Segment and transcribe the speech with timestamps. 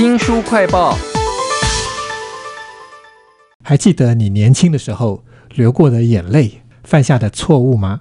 [0.00, 0.96] 新书快报，
[3.62, 8.00] 还记得你年轻的时候流过的眼泪、犯下的错误吗？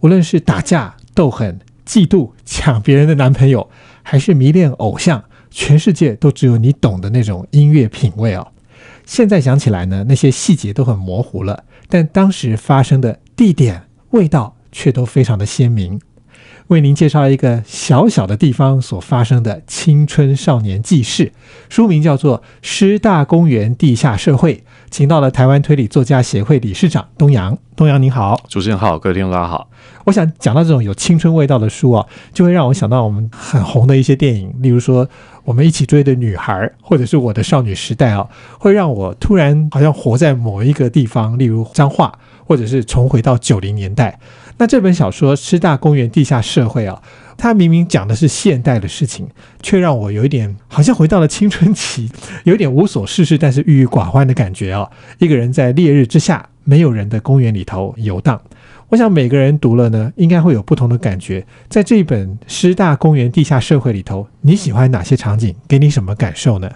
[0.00, 3.70] 无论是打架、斗狠、嫉妒、抢别人的男朋友，
[4.02, 8.48] 还是迷恋偶像，全世界都只有你懂的那种音乐品味哦。
[9.06, 15.98] 现在想起来呢，那些细节都很模糊了，但当时发生的地点、味道却都非常的鲜明。
[16.70, 21.32] 为您介绍一个小小的地方所发生的青春少年记事，
[21.68, 24.54] 书名叫做《师大公园地下社会》，
[24.88, 27.58] 请到了台湾推理作家协会理事长东阳。
[27.74, 29.68] 东阳您好，主持人好，各位听众大家好。
[30.04, 35.08] 我想讲到这种有青春味道的书啊，就会让我想到我们很红的一些电影，例如说
[35.42, 38.28] 我们一起追的女孩，或者是我的少女时代啊，
[38.60, 42.16] 会让我突然好像活在某一个地方，例如彰化，
[42.46, 44.20] 或者是重回到九零年代。
[44.60, 47.00] 那这本小说《师大公园地下社会》啊，
[47.38, 49.26] 它明明讲的是现代的事情，
[49.62, 52.10] 却让我有一点好像回到了青春期，
[52.44, 54.86] 有点无所事事，但是郁郁寡欢的感觉啊。
[55.16, 58.38] 一个人在烈日之下，没有人的公园里头游荡。
[58.90, 61.46] 我想每个人读了呢，应该会有不同的感觉。
[61.70, 65.54] 在这一本《师大公园地下社会》里头，你喜欢哪些场景？
[65.66, 66.70] 给你什么感受呢？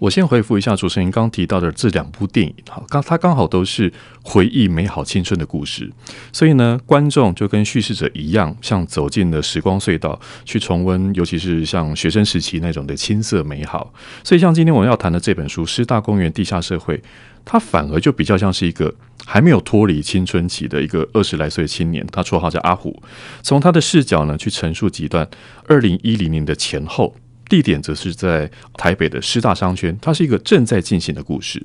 [0.00, 5.92] 我先回复一下主持人刚提到的这两部电影，哈，刚它刚好都是回忆美好青春的故事，
[6.32, 13.92] 所以呢，观众就跟叙事者一样，像走进了时光隧道，去重温，尤其是像学生时期那种的青涩美好。
[14.24, 16.96] 所以，像今天我们要谈的这本书《师大公园地下社会》，
[17.44, 18.94] 它反而就比较像是一个
[19.26, 23.02] 还没有脱离青春期的一个二十来岁青年，他绰号叫阿虎，
[23.42, 25.28] 从他的视角呢，去陈述几段
[25.66, 27.14] 二零一零年的前后。
[27.50, 31.60] 地点则是在台北的师大商圈，它是一个正在进行的故事。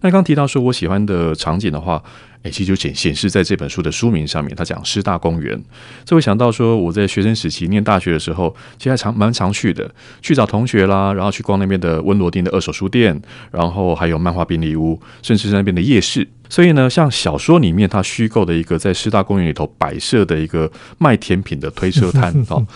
[0.00, 2.02] 那刚提到说我喜欢的场景的话，
[2.42, 5.60] 诶，其实就显显示在这本书的书名上面，他讲师大公园，
[6.04, 9.90] 这会想到说我在学生时期念大学的时候，其实还常蛮常去的，
[10.22, 16.28] 去找同学啦，然后去逛那边的温罗丁的二手书店，然后还有漫画便利屋，甚至是那边的夜市。
[16.50, 22.66] 所以呢，像小说里面他虚构的一个在师大公园里头摆设的一个卖甜品的推车摊 哦，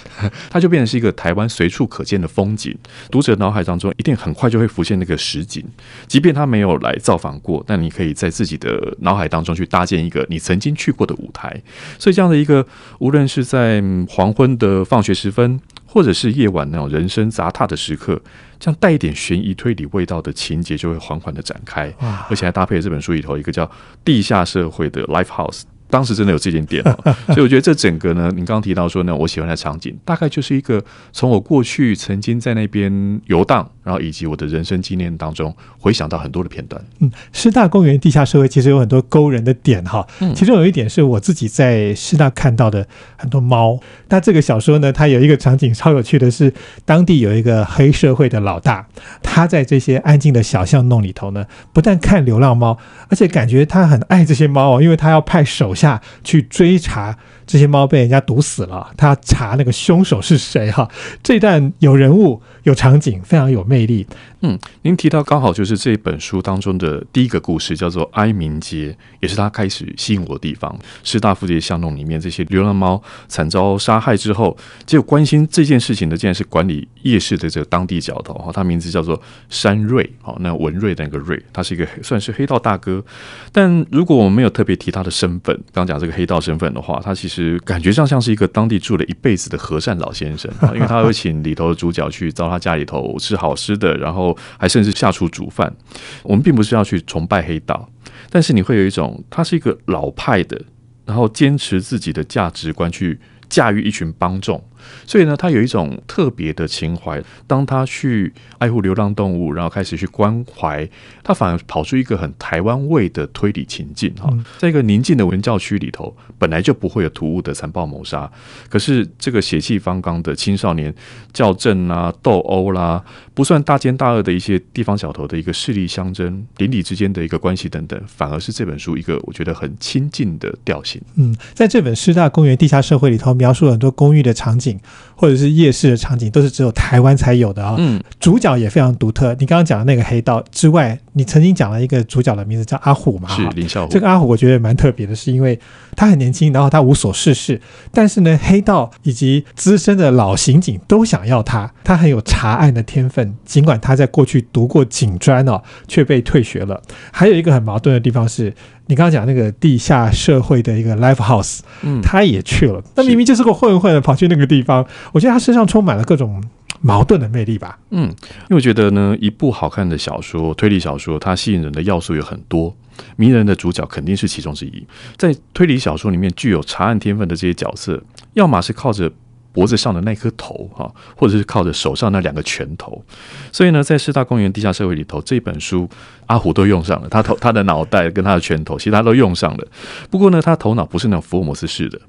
[0.51, 2.77] 它就变成是一个台湾随处可见的风景。
[3.11, 5.65] 读者脑海当中一定很快就会浮现那个实景，
[6.07, 11.63] 即便他没有来造访过，但你可以在自己的脑海当中去搭建一个你曾经去过的舞台。
[11.99, 12.67] 所以这样的一个，
[12.99, 15.61] 无论是在黄昏的放学时分。
[15.85, 18.19] 或者是夜晚那种人声杂沓的时刻，
[18.59, 21.93] 这样带一点悬疑推理味道的情节就会缓缓的展开，
[22.31, 23.71] 而且还搭配这本书里头一个叫
[24.03, 25.65] 地下社会的 Life House。
[25.93, 26.83] 当时真的有这件店，
[27.29, 30.83] 所以我觉得这整个呢，你刚刚提到说呢，我喜欢的场景，大概就是一个
[31.13, 36.83] 从我过去曾经在那边游荡，然后以及我的人生经验当中回想到很多的片段。
[37.01, 42.89] 嗯，师大公园地下社会其实有很多勾人的点哈，其中有一点是我自己在师大看到的
[43.19, 43.79] 很多猫。
[44.09, 46.51] 那这个小说呢，它有一个场景超有趣的是，
[46.87, 48.87] 当地有一个黑社会的老大，
[49.23, 51.45] 他在这些安静的小巷弄里头呢，
[51.75, 52.79] 不但看流浪猫，
[53.11, 56.01] 而且感觉他很爱这些猫哦，因为他要派手下。
[56.25, 57.17] 去追查
[57.47, 60.89] 这些猫被人家毒死了，他查那个凶手是谁哈。
[61.23, 64.07] 这段有人物有场景，非常有魅力。
[64.45, 70.77] 嗯，您提到刚好就是这本书当中的第一个故事，叫做哀民街，也是他开始吸引我的地方。
[71.05, 83.05] 师大附近巷弄里面这些流浪猫惨遭杀害之后，就关心这件事情的，竟然是管理夜市的这个当地角头哈，他名字叫做山瑞，好，那文瑞的那个瑞，他是一个算是黑道大哥。
[83.53, 95.75] 但如果我们没有特别提他的身份，刚讲这个黑道身份的话，他其实感觉上像是一个当地住了一辈子的和善老先生，因为他会请里头的主角去到他家里头吃好吃的，然后还甚至下厨煮饭。
[96.23, 97.89] 我们并不是要去崇拜黑道，
[98.31, 100.61] 但是你会有一种他是一个老派的，
[101.05, 104.63] 然后坚持自己的价值观去驾驭一群帮众。
[105.07, 107.23] 所以呢，他有一种特别的情怀。
[107.47, 110.89] 当他去爱护流浪动物，然后开始去关怀，
[111.23, 114.29] 他反而跑出一个很台湾味的推理情境哈。
[114.59, 118.31] 在一个宁静的文教区里头，本来就不会有突兀的残暴谋杀，
[118.69, 120.95] 可是这个血气方刚的青少年
[121.35, 123.05] 校正啊、斗殴啦，
[123.35, 131.01] 不算大奸大恶的一些地方小头的一个势力相争、邻里之间的一个关系等等，反而是这本书一个我觉得很亲近的调性。
[131.17, 134.72] 嗯，在这本师大公园地下社会里头，描述了很多公寓的场景。
[135.15, 137.77] 或者是夜市的场景，都是只有台湾才有的啊。
[137.79, 139.35] 嗯，主角也非常独特。
[139.39, 143.29] 你刚刚讲的那个黑道之外，你曾经讲了一个主角的名字叫阿虎嘛？
[143.29, 143.93] 是林孝虎。
[143.93, 145.59] 这个阿虎我觉得蛮特别的，是因为
[145.97, 147.61] 他很年轻，然后他无所事事，
[147.93, 151.71] 但是呢，黑道以及资深的老刑警都想要他。
[151.85, 156.83] 他很有查案的天分，尽管他在过去读过警专哦，却被退学了。
[157.13, 158.55] 还有一个很矛盾的地方是。
[158.89, 162.83] 你刚刚讲那个地下社会的一个 live house，嗯，他也去了。
[162.97, 164.85] 那明明就是个混混，跑去那个地方。
[165.13, 166.43] 我觉得他身上充满了各种
[166.83, 167.79] 矛盾的魅力吧。
[167.91, 172.77] 嗯，因为我觉得呢，一部好看的小说，推理小说，它吸引人的要素有很多，
[173.17, 174.87] 迷人的主角肯定是其中之一。
[175.17, 178.03] 在推理小说里面，具有查案天分的这些角色，
[178.35, 179.11] 要么是靠着。
[179.55, 183.05] 脖子上的那颗头，哈，或者是靠着手上那两个拳头，
[183.53, 185.87] 所以呢，在四大公园地下社会里头，这本书
[186.25, 189.69] 阿虎都用上了，他头、他的脑袋跟他的拳头，其他都用上了。
[190.09, 192.01] 不过呢，他头脑不是那种福尔摩斯式的，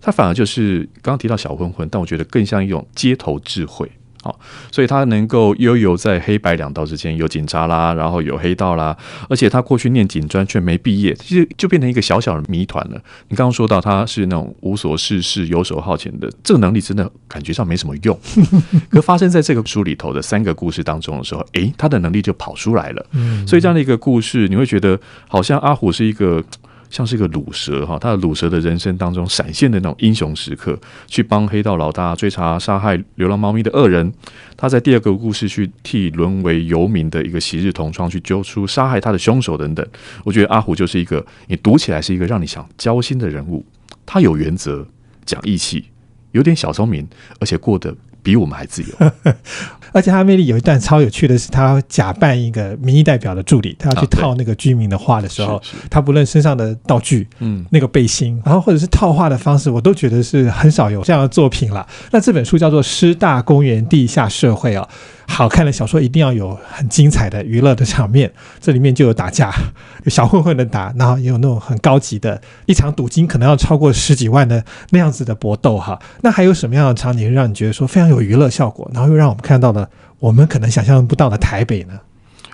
[0.00, 3.88] 他反而就是刚刚提到小混混，但我觉得更像一种街头智慧。
[4.22, 4.38] 好，
[4.72, 8.96] 所以他能够悠游在黑白两道之间，有警察啦，然后有黑道啦，
[9.28, 13.00] 而且他过去念警专却没毕业，其实就变成一个小小的谜团了。
[13.28, 18.18] 你刚刚说到他是那种无所事事、游手好闲的，这个能力真的感觉上没什么用。
[18.90, 23.06] 可发生在这个书里头的三个故事当中的时候，诶，他的能力就跑出来了。
[23.46, 24.98] 所以这样的一个故事，你会觉得
[25.28, 26.42] 好像阿虎是一个。
[26.90, 34.12] 像是一个卤蛇哈，他的卤蛇的人生当中闪现的那种英雄时刻，去帮黑道老大追查杀害流浪猫咪的恶人。
[34.56, 39.86] 他在第二个故事去替沦为游民的一个昔日同窗去揪出杀害他的凶手等等。
[40.24, 43.64] 我觉得阿虎就是一个你读起来是一个让你想交心的人物。
[44.04, 44.86] 他有原则，
[45.24, 45.84] 讲义气，
[46.32, 47.06] 有点小聪明，
[47.40, 48.88] 而且过得比我们还自由。
[49.92, 61.86] 而且他魅力有一段超有趣的是，他假扮一个民意代表的助理，他要去套那个居民的话的时候，他不论身上的道具，嗯，那个背心，然后或者是套话的方式，我都觉得是很少有这样的作品了。
[62.10, 64.88] 那这本书叫做《师大公园地下社会》啊。
[65.30, 69.54] 好看的小说一定要有很精彩的娱乐的场面，这里面就有打架，
[70.02, 75.96] 有小混混的打，然后也有那种很高级的，一场赌金可能要超过十几万的那样子的搏斗哈。
[76.22, 79.88] 那还有什么样的场景让你觉得说非常有娱乐效果，然后又让我们看到了
[80.18, 82.00] 我们可能想象不到的台北呢？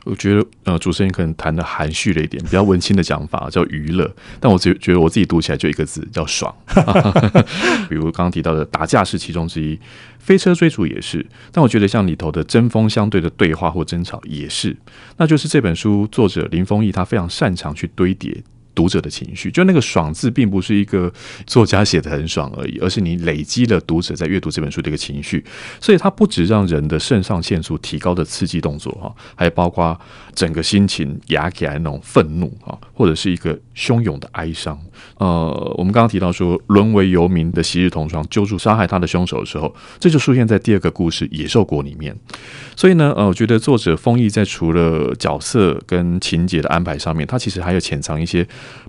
[0.04, 6.54] 我觉得呃，主持人可能谈的含蓄了一点，比较文青的讲法叫娱乐，但我觉觉得我自己读起来就一个字叫爽。
[7.88, 9.78] 比如刚刚提到的打架是其中之一，
[10.18, 14.76] 飞车追逐也是，但我觉得像里头的针锋相对的对话或争吵也是，
[15.16, 18.42] 那就是这本书作者林丰毅他非常擅长去堆叠。
[18.74, 21.12] 读者的情绪，就那个“爽”字，并不是一个
[21.46, 25.44] 作家写的很爽而已，而是你累积了读者在阅读这本书的一个情绪，
[25.80, 29.98] 所以它不止让人的肾上腺素提高的刺激动作哈，还包括
[30.34, 34.78] 整个心情压起来那种愤怒啊，或者是一个汹涌的哀伤。
[35.18, 42.16] 呃，我们刚刚提到说，沦为游民的昔日同窗揪住杀害他的凶手的时候，这就出现在第二个故事《野兽国》里面。
[42.76, 48.46] 所以呢，呃，我觉得作者丰毅在除了角色跟情节的安排上面，他其实还有潜藏一些。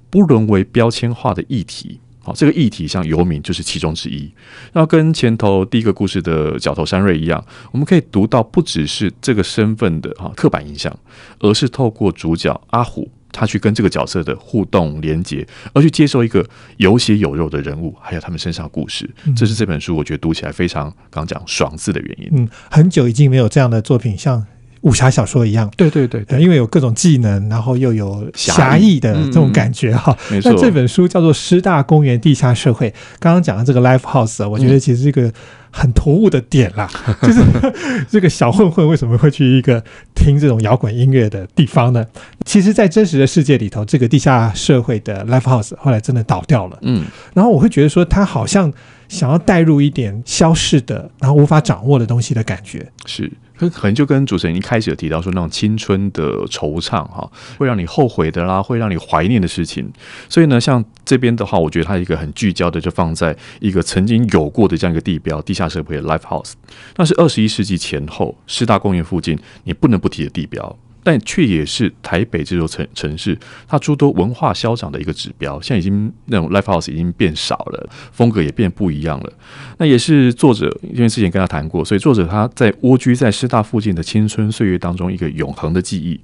[0.08, 4.32] 不沦为标签化的议题，好，这个议题像游民就是其中之一。
[4.72, 7.44] 那跟前头第一个故事的角头山瑞一样，
[7.74, 10.98] 我们可以读到不只是这个身份的哈刻板印象，
[11.40, 19.10] 而是透过主角阿虎他去跟这个角色的互动连接，而去接受一个有血有肉的人物，还有他们身上故事。
[19.36, 22.30] 这是这本书我觉得读起来非常刚讲爽字的原因。
[22.32, 24.46] 嗯，很久已经没有这样的作品像。
[24.86, 28.96] 武侠小说一样，对对对，因为有各种技能，然后又有侠义。
[28.96, 30.18] 的这种感觉哈。
[30.44, 32.90] 那这本书叫做《师大公园地下社会》，
[33.20, 35.30] 刚刚讲的这个 Life House，我觉得其实是一个
[35.70, 36.90] 很突兀的点啦，
[37.22, 37.42] 就是
[38.10, 39.84] 这个小混混为什么会去一个
[40.16, 42.06] 听这种摇滚音乐的地方呢？
[42.46, 46.78] 其实，在真实的世界里头，这个地下社会的 Life House 后来真的倒掉了。
[46.84, 48.72] 嗯，然后我会觉得说，他好像
[49.08, 53.32] 想要带入一点消逝的，然后无法掌握的东西的感觉，是。
[53.58, 59.90] 可可能就跟主持人一开始有提到说那种青春的惆怅哈，会让你后悔的啦，会让你怀念的事情。
[60.28, 66.52] 所以呢，像这边的话，我觉得它一个很聚焦的，就放在一个曾经有过的这样一个地标——地下社会的 Life House，
[66.98, 70.78] 那是二十一世纪前后师大公园附近你不能不提的地标。
[71.06, 75.62] 但却也是台北这座城城市，它诸多文化消长的一个指标。
[75.62, 79.32] 现在已经那种 live house 已经变少了，风格也变不一样了。
[79.78, 86.20] 那也是作者，因为之前跟他谈过，所以作者他在蜗居在师大附近的青春岁月当中一个永恒的记忆。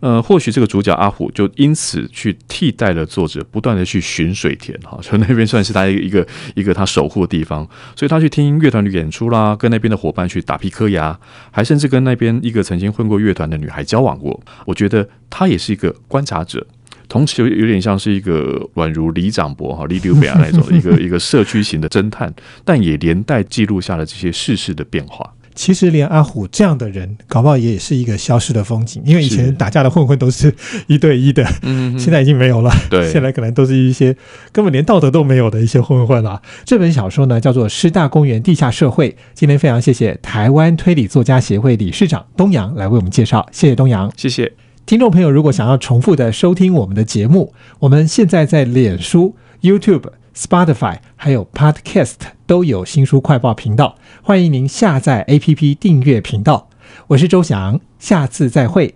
[0.00, 7.68] 呃，或许这个主角阿虎就因此去替代了作者，不断的去寻水田哈，就那边算是他一个一个他守护的地方。
[7.94, 11.18] 所以他去听乐团的演出啦，跟那边的伙伴去打皮科牙，
[11.50, 14.18] 还甚至跟那边一个曾经混过乐团的女孩交往。
[14.22, 16.64] 我我觉得他也是一个观察者，
[17.08, 22.32] 同时有有点像是一个宛如李长博哈李刘北亚那种的 一个一个社区型的侦探，
[22.64, 25.34] 但也连带记录下了这些世事的变化。
[25.54, 29.02] 其实连阿虎这样的人，搞不好也是一个消失的风景。
[29.04, 30.54] 因为以前打架的混混都是
[30.86, 32.70] 一对一的，嗯，现在已经没有了。
[32.88, 34.16] 对，现在可能都是一些
[34.50, 36.40] 根本连道德都没有的一些混混了。
[36.64, 39.10] 这本小说呢，叫做《师大公园地下社会》。
[39.34, 43.46] 今天非常谢谢台湾推理作家协会理事长东阳来为我们介绍。
[43.52, 44.52] 谢谢东阳，谢谢
[44.86, 45.30] 听众朋友。
[45.30, 50.21] 如果想要重复的收听我们的节目，我们现在在脸书、YouTube。
[50.34, 52.14] Spotify 还有 Podcast
[52.46, 56.68] 都有新书快报频道，欢迎您下载 APP 订阅频道。
[57.08, 58.94] 我是周翔，下次再会。